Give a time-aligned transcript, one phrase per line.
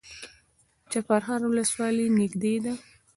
[0.91, 2.73] چپرهار ولسوالۍ نږدې ده؟